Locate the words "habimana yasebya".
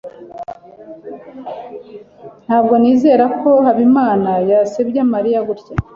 3.65-5.01